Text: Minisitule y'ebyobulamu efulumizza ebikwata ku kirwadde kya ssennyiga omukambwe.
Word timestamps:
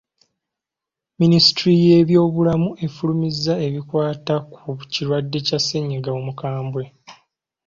Minisitule 1.19 1.73
y'ebyobulamu 1.87 2.69
efulumizza 2.85 3.53
ebikwata 3.67 4.35
ku 4.53 4.69
kirwadde 4.91 5.37
kya 5.47 5.59
ssennyiga 5.61 6.11
omukambwe. 6.19 6.83